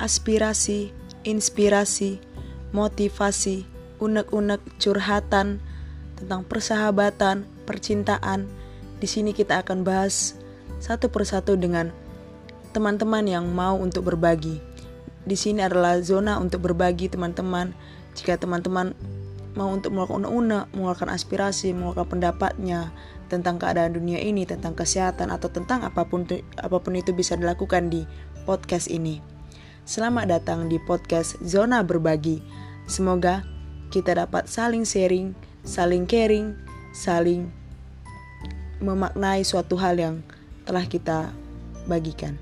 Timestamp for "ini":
24.18-24.48, 28.88-29.29